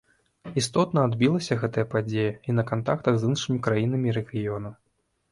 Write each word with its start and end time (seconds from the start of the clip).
Істотна 0.59 0.99
адбілася 1.09 1.57
гэтая 1.63 1.83
падзея 1.91 2.31
і 2.49 2.55
на 2.59 2.63
кантактах 2.71 3.13
з 3.19 3.29
іншымі 3.33 3.59
краінамі 3.67 4.15
рэгіёну. 4.17 4.73